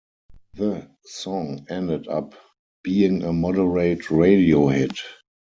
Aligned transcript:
The 0.55 0.89
song 1.05 1.67
ended 1.69 2.07
up 2.07 2.33
being 2.81 3.21
a 3.21 3.31
moderate 3.31 4.09
radio 4.09 4.67
hit. 4.69 4.97